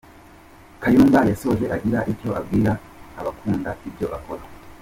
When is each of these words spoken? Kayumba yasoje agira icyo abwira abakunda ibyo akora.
Kayumba 0.81 1.19
yasoje 1.31 1.65
agira 1.75 1.99
icyo 2.11 2.29
abwira 2.39 2.71
abakunda 3.19 3.69
ibyo 3.87 4.07
akora. 4.17 4.43